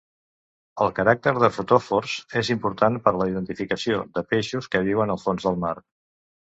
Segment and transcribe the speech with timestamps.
[0.85, 5.51] El caràcter de fotòfors és important per la identificació de peixos que viuen al fons
[5.51, 5.79] del mar.